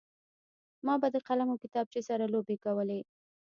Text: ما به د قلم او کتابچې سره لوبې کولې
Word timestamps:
ما 0.85 0.93
به 1.01 1.07
د 1.11 1.17
قلم 1.27 1.47
او 1.51 1.61
کتابچې 1.63 2.01
سره 2.09 2.23
لوبې 2.33 2.55
کولې 2.65 2.99